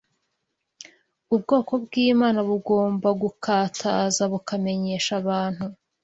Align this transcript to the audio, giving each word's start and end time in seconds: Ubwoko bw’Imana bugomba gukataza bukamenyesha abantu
Ubwoko 1.35 1.71
bw’Imana 1.83 2.39
bugomba 2.49 3.09
gukataza 3.21 4.23
bukamenyesha 4.31 5.11
abantu 5.21 5.65